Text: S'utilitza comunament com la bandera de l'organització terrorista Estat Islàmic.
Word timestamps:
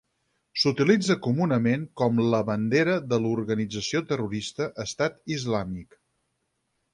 S'utilitza 0.59 1.15
comunament 1.25 1.83
com 2.01 2.21
la 2.35 2.39
bandera 2.47 2.95
de 3.11 3.19
l'organització 3.27 4.01
terrorista 4.13 4.69
Estat 4.87 5.21
Islàmic. 5.37 6.01